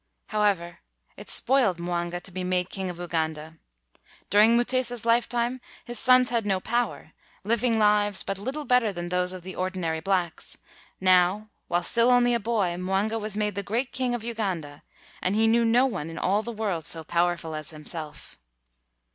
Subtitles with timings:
[0.29, 0.79] However,
[1.15, 3.59] it spoiled Mwanga to be made king of Uganda.
[4.31, 7.11] During Mutesa 's lifetime, his sons had no power,
[7.43, 10.57] living lives but lit tle better than those of the ordinary blacks;
[10.99, 14.81] now, while still only a boy, Mwanga was made the great king of Uganda,
[15.21, 17.53] and he knew 200 THREE BOY HEROES no one in all the world so powerful
[17.53, 18.39] as him self.